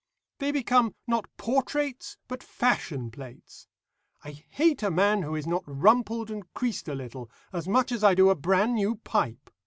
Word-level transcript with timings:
They 0.39 0.51
become, 0.51 0.95
not 1.05 1.29
portraits, 1.37 2.17
but 2.27 2.41
fashion 2.41 3.11
plates. 3.11 3.67
I 4.23 4.31
hate 4.31 4.81
a 4.81 4.89
man 4.89 5.21
who 5.21 5.35
is 5.35 5.45
not 5.45 5.63
rumpled 5.67 6.31
and 6.31 6.51
creased 6.55 6.87
a 6.87 6.95
little, 6.95 7.29
as 7.53 7.67
much 7.67 7.91
as 7.91 8.03
I 8.03 8.15
do 8.15 8.31
a 8.31 8.35
brand 8.35 8.73
new 8.73 8.95
pipe. 8.95 9.51